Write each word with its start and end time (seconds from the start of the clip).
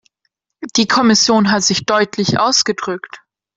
Die 0.77 0.87
Kommission 0.87 1.51
hat 1.51 1.61
sich 1.61 1.85
deutlich 1.85 2.39
ausgedrückt. 2.39 3.21